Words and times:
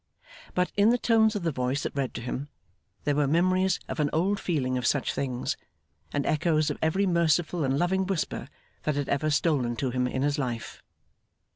But, 0.55 0.71
in 0.75 0.89
the 0.89 0.97
tones 0.97 1.35
of 1.35 1.43
the 1.43 1.51
voice 1.51 1.83
that 1.83 1.93
read 1.95 2.15
to 2.15 2.21
him, 2.21 2.49
there 3.03 3.13
were 3.15 3.27
memories 3.27 3.79
of 3.87 3.99
an 3.99 4.09
old 4.11 4.39
feeling 4.39 4.75
of 4.75 4.87
such 4.87 5.13
things, 5.13 5.55
and 6.11 6.25
echoes 6.25 6.71
of 6.71 6.79
every 6.81 7.05
merciful 7.05 7.63
and 7.63 7.77
loving 7.77 8.07
whisper 8.07 8.47
that 8.81 8.95
had 8.95 9.09
ever 9.09 9.29
stolen 9.29 9.75
to 9.75 9.91
him 9.91 10.07
in 10.07 10.23
his 10.23 10.39
life. 10.39 10.81